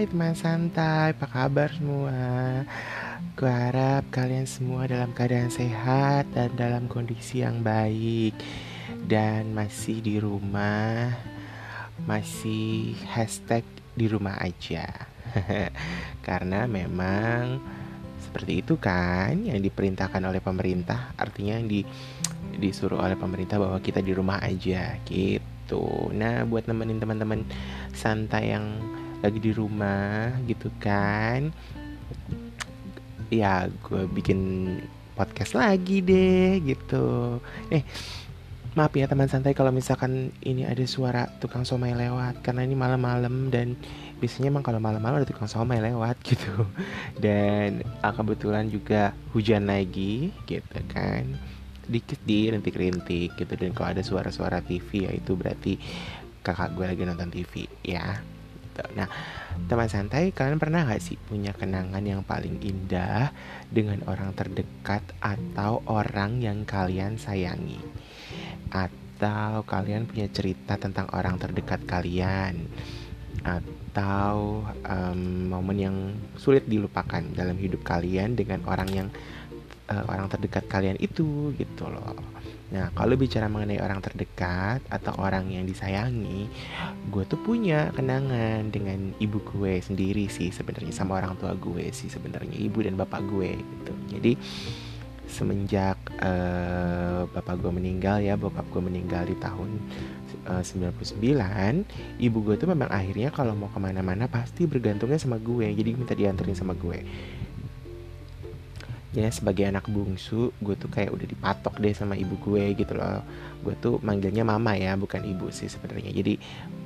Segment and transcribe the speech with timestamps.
[0.00, 2.64] Hai teman santai, apa kabar semua?
[3.36, 8.32] Gue harap kalian semua dalam keadaan sehat dan dalam kondisi yang baik
[9.04, 11.12] Dan masih di rumah
[12.08, 13.60] Masih hashtag
[13.92, 14.88] di rumah aja
[16.26, 17.60] Karena memang
[18.24, 21.84] seperti itu kan yang diperintahkan oleh pemerintah Artinya yang di,
[22.56, 27.44] disuruh oleh pemerintah bahwa kita di rumah aja gitu Nah buat nemenin teman-teman
[27.92, 28.64] santai yang
[29.20, 31.52] lagi di rumah gitu kan.
[33.30, 34.40] Ya gue bikin
[35.14, 37.38] podcast lagi deh gitu.
[37.70, 37.84] Eh
[38.78, 43.50] maaf ya teman santai kalau misalkan ini ada suara tukang somai lewat karena ini malam-malam
[43.50, 43.74] dan
[44.22, 46.66] biasanya emang kalau malam-malam ada tukang somai lewat gitu.
[47.20, 51.28] Dan ah, kebetulan juga hujan lagi gitu kan.
[51.90, 53.52] Dikit di rintik-rintik gitu.
[53.58, 55.76] Dan kalau ada suara-suara TV ya itu berarti
[56.40, 58.39] kakak gue lagi nonton TV ya
[58.80, 58.96] gitu.
[58.96, 59.08] Nah,
[59.68, 63.32] teman santai, kalian pernah gak sih punya kenangan yang paling indah
[63.68, 67.80] dengan orang terdekat atau orang yang kalian sayangi?
[68.72, 72.56] Atau kalian punya cerita tentang orang terdekat kalian?
[73.44, 75.20] Atau um,
[75.52, 75.96] momen yang
[76.36, 79.08] sulit dilupakan dalam hidup kalian dengan orang yang
[79.92, 82.16] uh, orang terdekat kalian itu gitu loh.
[82.70, 86.46] Nah, kalau bicara mengenai orang terdekat atau orang yang disayangi,
[87.10, 92.06] gue tuh punya kenangan dengan ibu gue sendiri sih sebenarnya sama orang tua gue sih
[92.06, 93.92] sebenarnya ibu dan bapak gue gitu.
[94.14, 94.32] Jadi
[95.30, 99.70] semenjak uh, bapak gue meninggal ya, bokap gue meninggal di tahun
[100.50, 101.22] uh, 99,
[102.18, 106.18] ibu gue tuh memang akhirnya kalau mau ke mana-mana pasti bergantungnya sama gue, jadi minta
[106.18, 107.06] dianterin sama gue
[109.10, 113.22] ya sebagai anak bungsu gue tuh kayak udah dipatok deh sama ibu gue gitu loh.
[113.66, 116.14] Gue tuh manggilnya mama ya bukan ibu sih sebenarnya.
[116.14, 116.38] Jadi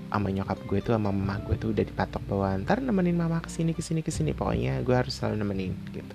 [0.08, 3.52] sama nyokap gue tuh sama mama gue tuh udah dipatok bahwa ntar nemenin mama ke
[3.52, 4.32] sini ke sini ke sini.
[4.32, 6.14] Pokoknya gue harus selalu nemenin gitu.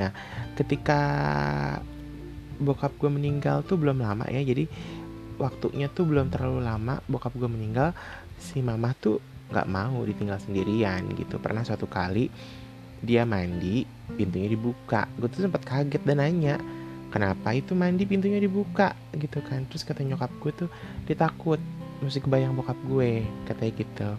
[0.00, 0.10] Nah
[0.56, 1.00] ketika
[2.56, 4.40] bokap gue meninggal tuh belum lama ya.
[4.40, 4.64] Jadi
[5.36, 7.92] waktunya tuh belum terlalu lama bokap gue meninggal
[8.40, 9.20] si mama tuh
[9.52, 11.36] nggak mau ditinggal sendirian gitu.
[11.36, 12.32] Pernah suatu kali
[13.02, 15.10] dia mandi pintunya dibuka.
[15.18, 16.56] Gue tuh sempat kaget dan nanya
[17.10, 18.94] kenapa itu mandi pintunya dibuka?
[19.12, 19.66] Gitu kan.
[19.68, 20.68] Terus kata nyokap gue tuh
[21.04, 21.58] dia takut
[22.02, 24.10] mesti kebayang bokap gue katanya gitu.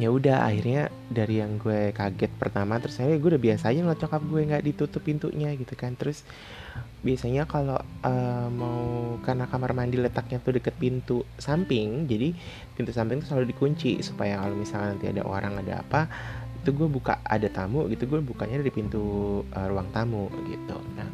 [0.00, 4.00] Ya udah akhirnya dari yang gue kaget pertama terus saya gue udah biasa aja ngeliat
[4.00, 5.94] nyokap gue nggak ditutup pintunya gitu kan.
[5.94, 6.26] Terus
[7.02, 12.30] biasanya kalau uh, mau karena kamar mandi letaknya tuh deket pintu samping jadi
[12.78, 16.06] pintu samping tuh selalu dikunci supaya kalau misalnya nanti ada orang ada apa
[16.62, 19.02] itu gue buka ada tamu gitu gue bukanya dari pintu
[19.50, 20.78] uh, ruang tamu gitu.
[20.94, 21.10] Nah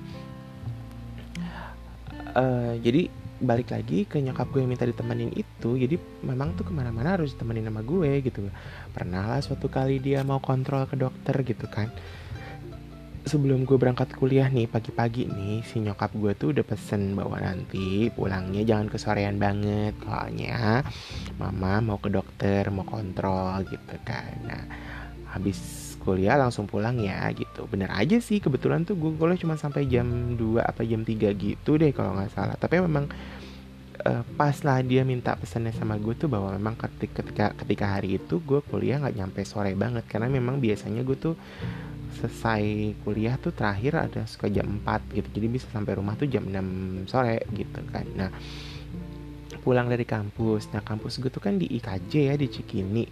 [2.36, 5.94] uh, jadi balik lagi ke nyokap gue yang minta ditemenin itu jadi
[6.26, 8.50] memang tuh ke mana-mana harus ditemenin sama gue gitu.
[8.92, 11.88] Pernah lah suatu kali dia mau kontrol ke dokter gitu kan.
[13.28, 18.08] Sebelum gue berangkat kuliah nih pagi-pagi nih si nyokap gue tuh udah pesen bahwa nanti
[18.10, 19.94] pulangnya jangan kesorean banget.
[20.02, 20.82] Soalnya
[21.38, 24.34] mama mau ke dokter mau kontrol gitu kan.
[24.48, 24.64] Nah
[25.32, 27.68] habis kuliah langsung pulang ya gitu.
[27.68, 31.70] Bener aja sih kebetulan tuh gue kuliah cuma sampai jam 2 apa jam 3 gitu
[31.76, 32.56] deh kalau nggak salah.
[32.56, 33.10] Tapi memang
[34.08, 38.16] uh, pas lah dia minta pesannya sama gue tuh bahwa memang ketika ketika, ketika hari
[38.16, 40.08] itu gue kuliah nggak nyampe sore banget.
[40.08, 41.34] Karena memang biasanya gue tuh
[42.18, 45.28] selesai kuliah tuh terakhir ada suka jam 4 gitu.
[45.28, 48.06] Jadi bisa sampai rumah tuh jam 6 sore gitu kan.
[48.16, 48.30] Nah
[49.58, 50.70] pulang dari kampus.
[50.72, 53.04] Nah kampus gue tuh kan di IKJ ya di Cikini.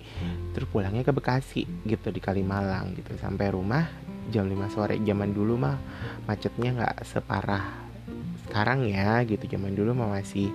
[0.54, 3.18] Terus pulangnya ke Bekasi gitu di Kalimalang gitu.
[3.18, 3.84] Sampai rumah
[4.30, 4.96] jam 5 sore.
[5.02, 5.76] Zaman dulu mah
[6.24, 7.64] macetnya nggak separah
[8.48, 9.44] sekarang ya gitu.
[9.50, 10.48] Zaman dulu mah masih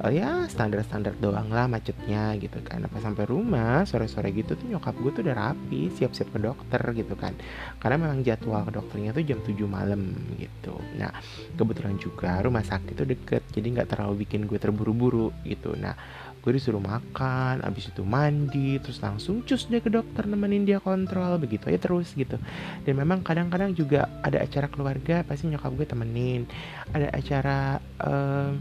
[0.00, 2.84] uh, ya standar-standar doang lah macetnya gitu kan.
[2.84, 7.14] Apa sampai rumah sore-sore gitu tuh nyokap gue tuh udah rapi siap-siap ke dokter gitu
[7.14, 7.36] kan.
[7.78, 10.74] Karena memang jadwal ke dokternya tuh jam 7 malam gitu.
[10.96, 11.12] Nah
[11.54, 15.76] kebetulan juga rumah sakit tuh deket jadi nggak terlalu bikin gue terburu-buru gitu.
[15.76, 15.94] Nah
[16.40, 21.36] gue disuruh makan abis itu mandi terus langsung cus deh ke dokter nemenin dia kontrol
[21.36, 22.40] begitu aja terus gitu.
[22.88, 26.48] Dan memang kadang-kadang juga ada acara keluarga pasti nyokap gue temenin.
[26.96, 27.58] Ada acara
[28.00, 28.56] um,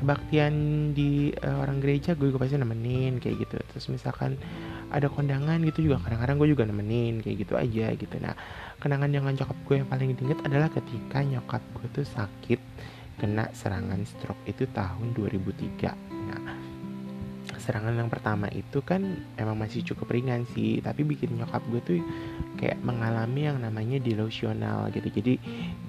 [0.00, 0.54] kebaktian
[0.96, 3.56] di uh, orang gereja gue juga pasti nemenin kayak gitu.
[3.70, 4.40] Terus misalkan
[4.90, 8.16] ada kondangan gitu juga kadang-kadang gue juga nemenin kayak gitu aja gitu.
[8.18, 8.34] Nah
[8.80, 12.60] kenangan dengan nyokap gue yang paling diinget adalah ketika nyokap gue tuh sakit
[13.20, 16.56] kena serangan stroke itu tahun 2003 nah
[17.60, 22.00] serangan yang pertama itu kan emang masih cukup ringan sih tapi bikin nyokap gue tuh
[22.56, 25.12] kayak mengalami yang namanya delusional gitu.
[25.12, 25.36] Jadi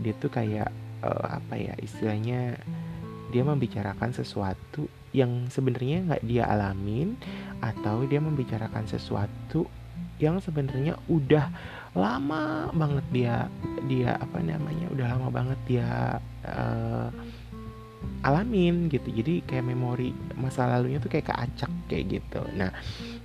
[0.04, 0.68] dia tuh kayak
[1.06, 2.60] uh, apa ya istilahnya
[3.32, 7.16] dia membicarakan sesuatu yang sebenarnya nggak dia alamin
[7.64, 9.68] atau dia membicarakan sesuatu
[10.22, 11.50] yang sebenarnya udah
[11.98, 13.36] lama banget dia
[13.90, 15.90] dia apa namanya udah lama banget dia
[16.46, 17.10] uh,
[18.22, 19.10] alamin gitu.
[19.10, 22.42] Jadi kayak memori masa lalunya tuh kayak keacak kayak gitu.
[22.54, 22.70] Nah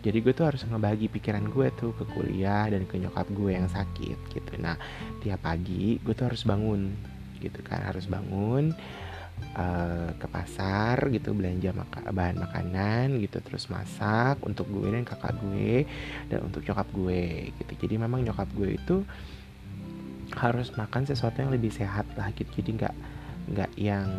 [0.01, 3.69] jadi gue tuh harus ngebagi pikiran gue tuh ke kuliah dan ke nyokap gue yang
[3.69, 4.53] sakit gitu.
[4.59, 4.75] Nah
[5.21, 6.97] tiap pagi gue tuh harus bangun
[7.39, 8.73] gitu kan harus bangun
[9.57, 15.37] uh, ke pasar gitu belanja maka bahan makanan gitu terus masak untuk gue dan kakak
[15.41, 15.89] gue
[16.29, 17.73] dan untuk nyokap gue gitu.
[17.87, 18.97] Jadi memang nyokap gue itu
[20.37, 22.49] harus makan sesuatu yang lebih sehat lah gitu.
[22.61, 22.95] Jadi nggak
[23.47, 24.11] nggak yang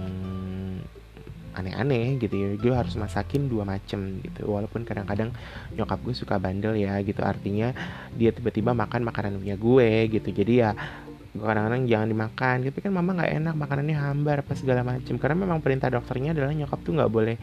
[1.57, 2.49] aneh-aneh gitu ya.
[2.57, 4.49] Gue harus masakin dua macem gitu.
[4.49, 5.33] Walaupun kadang-kadang
[5.73, 7.21] nyokap gue suka bandel ya gitu.
[7.25, 7.73] Artinya
[8.13, 10.29] dia tiba-tiba makan makanan punya gue gitu.
[10.29, 10.71] Jadi ya
[11.45, 12.56] kadang-kadang jangan dimakan.
[12.66, 16.54] Tapi kan mama nggak enak makanannya hambar apa segala macam karena memang perintah dokternya adalah
[16.54, 17.36] nyokap tuh nggak boleh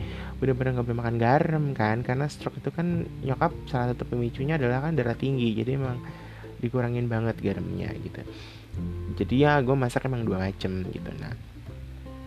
[0.43, 1.97] benar-benar nggak boleh makan garam kan.
[2.03, 5.55] Karena stroke itu kan nyokap salah satu pemicunya adalah kan darah tinggi.
[5.55, 5.99] Jadi emang
[6.59, 8.21] dikurangin banget garamnya gitu.
[9.15, 11.11] Jadi ya gue masak emang dua macam gitu.
[11.21, 11.55] Nah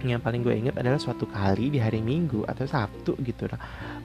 [0.05, 3.49] yang paling gue inget adalah suatu kali di hari Minggu atau Sabtu gitu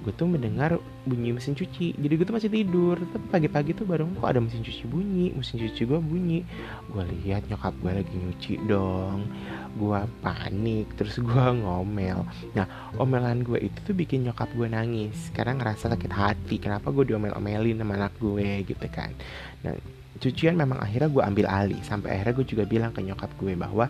[0.03, 0.77] gue tuh mendengar
[1.07, 1.95] bunyi mesin cuci.
[1.95, 2.99] Jadi gue tuh masih tidur.
[2.99, 5.31] Tapi pagi-pagi tuh baru kok ada mesin cuci bunyi?
[5.33, 6.43] Mesin cuci gue bunyi.
[6.91, 9.31] Gue lihat nyokap gue lagi nyuci dong.
[9.79, 12.27] Gue panik terus gue ngomel.
[12.59, 12.67] Nah
[12.99, 15.31] omelan gue itu tuh bikin nyokap gue nangis.
[15.31, 16.59] Karena ngerasa sakit hati.
[16.59, 19.15] Kenapa gue diomel-omelin sama anak gue gitu kan?
[19.63, 19.79] Nah
[20.19, 21.81] cucian memang akhirnya gue ambil alih.
[21.87, 23.87] Sampai akhirnya gue juga bilang ke nyokap gue bahwa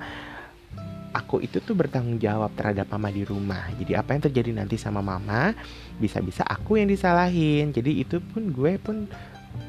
[1.12, 3.68] aku itu tuh bertanggung jawab terhadap mama di rumah.
[3.76, 5.52] Jadi apa yang terjadi nanti sama mama,
[6.00, 7.70] bisa-bisa aku yang disalahin.
[7.70, 9.06] Jadi itu pun gue pun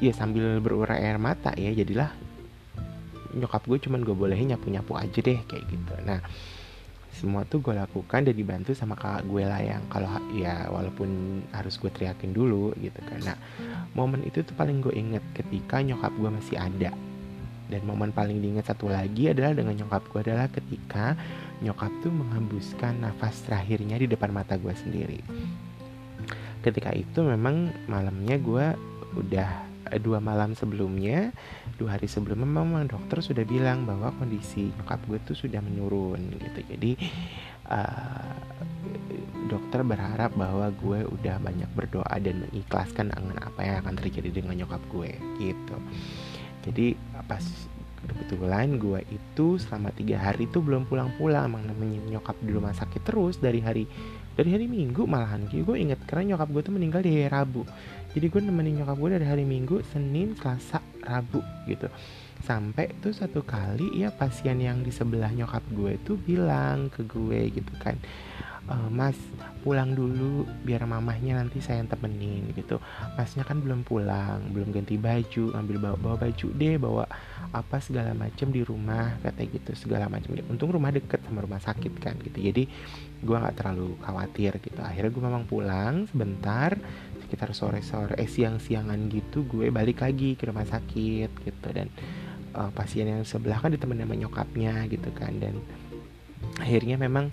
[0.00, 1.70] ya sambil berurai air mata ya.
[1.70, 2.10] Jadilah
[3.36, 5.94] nyokap gue cuman gue bolehin nyapu-nyapu aja deh kayak gitu.
[6.06, 6.24] Nah,
[7.14, 11.78] semua tuh gue lakukan dan dibantu sama kakak gue lah yang kalau ya walaupun harus
[11.78, 13.38] gue teriakin dulu gitu karena
[13.94, 16.90] momen itu tuh paling gue inget ketika nyokap gue masih ada
[17.74, 21.18] dan momen paling diingat satu lagi adalah dengan nyokap gue adalah ketika
[21.58, 25.18] nyokap tuh menghembuskan nafas terakhirnya di depan mata gue sendiri.
[26.62, 28.66] Ketika itu memang malamnya gue
[29.18, 29.50] udah
[29.90, 31.34] eh, dua malam sebelumnya,
[31.74, 36.60] dua hari sebelumnya memang dokter sudah bilang bahwa kondisi nyokap gue tuh sudah menurun gitu.
[36.70, 36.92] Jadi
[37.74, 38.38] uh,
[39.50, 44.54] dokter berharap bahwa gue udah banyak berdoa dan mengikhlaskan dengan apa yang akan terjadi dengan
[44.62, 45.10] nyokap gue
[45.42, 45.76] gitu
[46.64, 46.96] jadi
[47.28, 47.44] pas
[48.04, 51.48] kebetulan gue itu selama tiga hari itu belum pulang-pulang.
[51.48, 53.84] Emang namanya nyokap di rumah sakit terus dari hari
[54.34, 55.44] dari hari minggu malahan.
[55.48, 57.62] Gue inget karena nyokap gue tuh meninggal di hari rabu.
[58.16, 61.88] Jadi gue nemenin nyokap gue dari hari minggu senin selasa rabu gitu.
[62.44, 67.56] Sampai tuh satu kali ya pasien yang di sebelah nyokap gue itu bilang ke gue
[67.56, 67.96] gitu kan
[68.68, 69.16] e, mas
[69.64, 72.76] pulang dulu biar mamahnya nanti saya yang temenin gitu.
[73.16, 77.04] Masnya kan belum pulang belum ganti baju ambil bawa bawa baju deh bawa
[77.54, 81.92] apa segala macam di rumah kata gitu segala macam untung rumah deket sama rumah sakit
[81.96, 82.38] kan gitu.
[82.44, 82.68] Jadi
[83.24, 84.80] gue nggak terlalu khawatir gitu.
[84.84, 86.76] Akhirnya gue memang pulang sebentar
[87.24, 91.68] sekitar sore sore eh siang siangan gitu gue balik lagi ke rumah sakit gitu.
[91.72, 91.88] Dan
[92.52, 95.32] uh, pasien yang sebelah kan ditemenin sama nyokapnya gitu kan.
[95.40, 95.64] Dan
[96.60, 97.32] akhirnya memang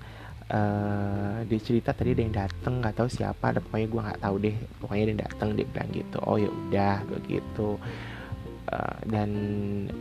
[0.52, 4.36] uh, dia cerita tadi ada yang dateng nggak tahu siapa ada pokoknya gue nggak tahu
[4.44, 7.68] deh pokoknya ada yang dateng dia bilang gitu oh ya udah begitu
[8.72, 9.30] uh, dan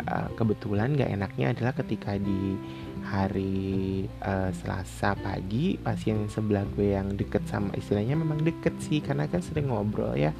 [0.06, 2.58] uh, kebetulan gak enaknya adalah ketika di
[3.00, 9.24] hari uh, Selasa pagi pasien sebelah gue yang deket sama istilahnya memang deket sih karena
[9.30, 10.34] kan sering ngobrol ya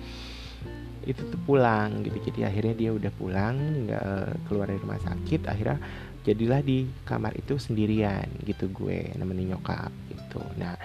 [1.09, 2.16] itu tuh pulang gitu.
[2.30, 3.57] Jadi akhirnya dia udah pulang
[3.88, 4.04] nggak
[4.49, 5.78] keluar dari rumah sakit akhirnya
[6.21, 10.42] jadilah di kamar itu sendirian gitu gue nemenin nyokap gitu.
[10.61, 10.76] Nah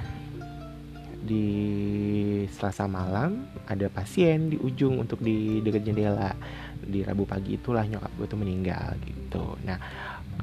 [1.25, 1.45] di
[2.53, 6.31] Selasa malam ada pasien di ujung untuk di dekat jendela.
[6.85, 9.57] Di Rabu pagi itulah nyokap gue tuh meninggal gitu.
[9.65, 9.79] Nah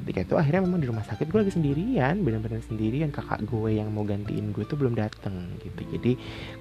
[0.01, 3.13] ketika itu akhirnya memang di rumah sakit gue lagi sendirian benar-benar sendirian.
[3.13, 5.81] Kakak gue yang mau gantiin gue tuh belum dateng gitu.
[5.93, 6.11] Jadi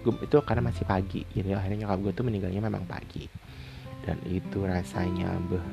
[0.04, 1.24] gue itu karena masih pagi.
[1.32, 3.24] Jadi akhirnya nyokap gue tuh meninggalnya memang pagi.
[4.02, 5.64] Dan itu rasanya beh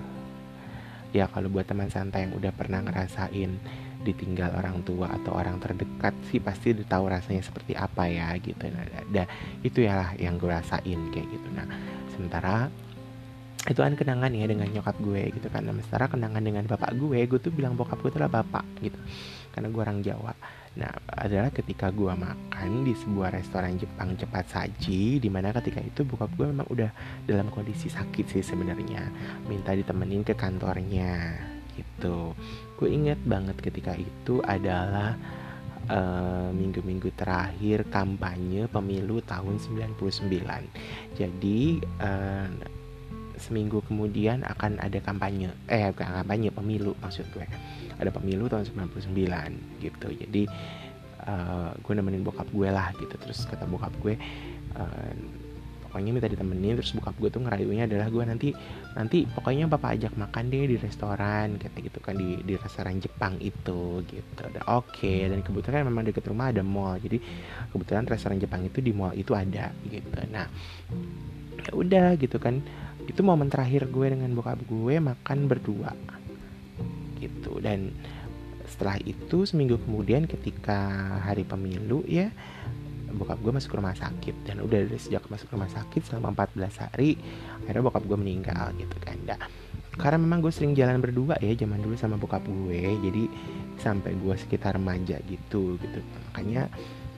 [1.10, 3.58] ya kalau buat teman santai yang udah pernah ngerasain
[4.06, 8.70] ditinggal orang tua atau orang terdekat sih pasti udah tahu rasanya seperti apa ya gitu.
[8.70, 9.26] Nah,
[9.66, 11.48] itu ya yang gue rasain kayak gitu.
[11.58, 11.66] Nah
[12.14, 12.70] sementara
[13.68, 17.20] itu kan kenangan ya dengan nyokap gue gitu nah, sementara kenangan dengan bapak gue.
[17.28, 18.96] Gue tuh bilang bokap gue adalah bapak gitu.
[19.52, 20.32] Karena gue orang Jawa.
[20.80, 26.08] Nah adalah ketika gue makan di sebuah restoran Jepang cepat saji di mana ketika itu
[26.08, 26.92] bokap gue memang udah
[27.28, 29.12] dalam kondisi sakit sih sebenarnya.
[29.52, 31.36] Minta ditemenin ke kantornya
[31.76, 32.32] gitu.
[32.80, 35.20] Gue inget banget ketika itu adalah
[35.92, 41.60] uh, minggu-minggu terakhir kampanye pemilu tahun 99 jadi
[42.00, 42.48] uh,
[43.40, 47.48] seminggu kemudian akan ada kampanye eh bukan kampanye pemilu maksud gue.
[48.00, 50.08] Ada pemilu tahun 99 gitu.
[50.14, 50.44] Jadi
[51.28, 53.16] uh, gue nemenin bokap gue lah gitu.
[53.20, 54.16] Terus kata bokap gue
[54.76, 55.14] uh,
[55.90, 58.50] pokoknya minta ditemenin terus bokap gue tuh ngerayunya adalah gue nanti
[58.94, 63.42] nanti pokoknya bapak ajak makan deh di restoran kayak gitu kan di di restoran Jepang
[63.42, 64.44] itu gitu.
[64.70, 64.70] Oke.
[64.70, 65.20] Okay.
[65.26, 67.02] dan kebetulan memang deket rumah ada mall.
[67.02, 67.18] Jadi
[67.74, 70.14] kebetulan restoran Jepang itu di mall itu ada gitu.
[70.30, 70.46] Nah
[71.60, 72.62] ya udah gitu kan
[73.10, 75.98] itu momen terakhir gue dengan bokap gue makan berdua.
[77.18, 77.58] Gitu.
[77.58, 77.90] Dan
[78.70, 80.78] setelah itu seminggu kemudian ketika
[81.26, 82.30] hari pemilu ya
[83.10, 84.46] bokap gue masuk rumah sakit.
[84.46, 87.18] Dan udah dari sejak masuk rumah sakit selama 14 hari
[87.66, 89.42] akhirnya bokap gue meninggal gitu kan nah,
[90.00, 92.94] karena memang gue sering jalan berdua ya zaman dulu sama bokap gue.
[93.04, 93.24] Jadi
[93.82, 96.00] sampai gue sekitar remaja gitu gitu.
[96.30, 96.70] Makanya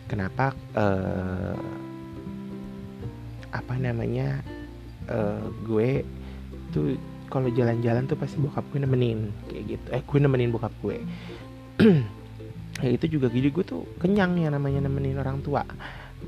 [0.07, 1.60] kenapa uh,
[3.51, 4.39] apa namanya
[5.12, 6.08] uh, gue
[6.72, 6.96] tuh
[7.32, 9.88] kalau jalan-jalan tuh pasti bokap gue nemenin kayak gitu.
[9.91, 10.98] Eh gue nemenin bokap gue.
[12.82, 15.62] Ya itu juga jadi gue tuh kenyang ya namanya nemenin orang tua.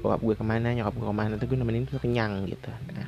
[0.05, 2.69] Bokap gue ke mana nyokap gue ke mana tuh gue nemenin tuh kenyang gitu.
[2.93, 3.07] Nah,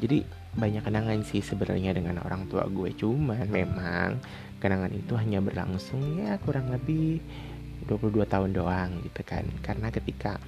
[0.00, 0.24] jadi
[0.56, 2.96] banyak kenangan sih sebenarnya dengan orang tua gue.
[2.96, 4.16] Cuman memang
[4.64, 7.20] kenangan itu hanya berlangsung ya kurang lebih
[7.84, 9.44] 22 tahun doang gitu kan.
[9.60, 10.40] Karena ketika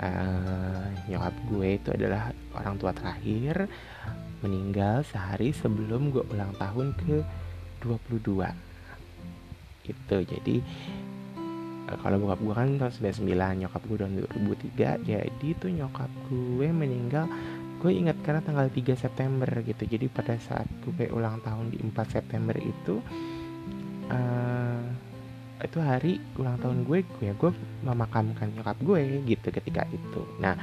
[0.00, 3.68] uh, nyokap gue itu adalah orang tua terakhir
[4.44, 7.24] meninggal sehari sebelum gue ulang tahun ke
[7.84, 8.44] 22
[9.86, 10.56] gitu jadi
[11.88, 14.14] uh, kalau bokap gue kan tahun 99 nyokap gue tahun
[15.04, 17.26] 2003 jadi tuh nyokap gue meninggal
[17.76, 19.84] gue ingat karena tanggal 3 September gitu.
[19.84, 23.04] Jadi pada saat gue ulang tahun di 4 September itu
[24.08, 24.82] uh,
[25.64, 27.50] itu hari ulang tahun gue gue gue
[27.84, 30.22] memakamkan nyokap gue gitu ketika itu.
[30.40, 30.56] Nah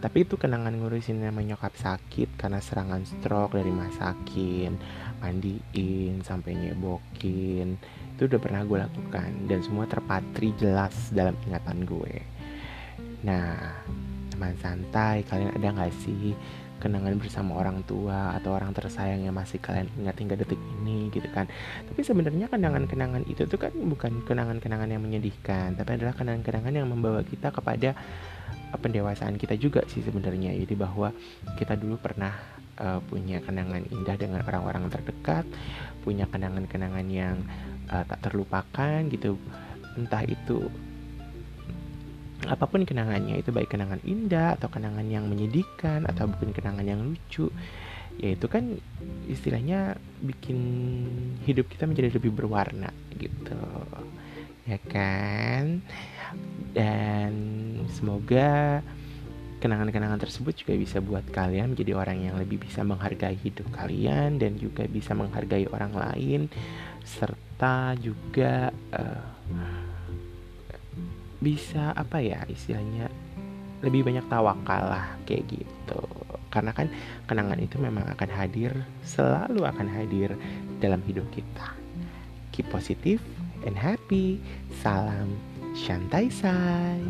[0.00, 4.80] tapi itu kenangan ngurusin nama nyokap sakit karena serangan stroke dari masakin
[5.20, 7.76] mandiin sampai nyebokin.
[8.16, 12.14] Itu udah pernah gue lakukan dan semua terpatri jelas dalam ingatan gue.
[13.28, 13.76] Nah
[14.40, 16.32] teman santai kalian ada nggak sih
[16.80, 21.28] kenangan bersama orang tua atau orang tersayang yang masih kalian ingat hingga detik ini gitu
[21.28, 21.44] kan?
[21.84, 27.20] Tapi sebenarnya kenangan-kenangan itu tuh kan bukan kenangan-kenangan yang menyedihkan tapi adalah kenangan-kenangan yang membawa
[27.20, 27.92] kita kepada
[28.48, 30.56] eh, pendewasaan kita juga sih sebenarnya.
[30.56, 31.12] Jadi bahwa
[31.60, 32.32] kita dulu pernah
[32.80, 35.44] uh, punya kenangan indah dengan orang-orang terdekat
[36.00, 37.36] punya kenangan-kenangan yang
[37.92, 39.36] uh, tak terlupakan gitu.
[40.00, 40.64] Entah itu
[42.48, 47.00] apa pun kenangannya itu baik kenangan indah atau kenangan yang menyedihkan atau bukan kenangan yang
[47.04, 47.52] lucu
[48.20, 48.76] ya itu kan
[49.32, 50.58] istilahnya bikin
[51.48, 53.60] hidup kita menjadi lebih berwarna gitu.
[54.68, 55.80] Ya kan?
[56.76, 57.32] Dan
[57.96, 58.84] semoga
[59.60, 64.56] kenangan-kenangan tersebut juga bisa buat kalian menjadi orang yang lebih bisa menghargai hidup kalian dan
[64.56, 66.40] juga bisa menghargai orang lain
[67.04, 69.24] serta juga uh,
[71.40, 73.08] bisa apa ya istilahnya
[73.80, 76.02] lebih banyak tawakal lah kayak gitu.
[76.52, 76.92] Karena kan
[77.24, 80.36] kenangan itu memang akan hadir selalu akan hadir
[80.84, 81.72] dalam hidup kita.
[82.52, 83.22] Keep positive
[83.64, 84.36] and happy.
[84.84, 85.32] Salam
[85.72, 87.00] shantai sai